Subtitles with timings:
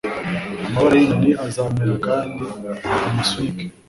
[0.67, 2.43] Amababa y'inyoni azamera kandi
[3.07, 3.65] amusunike,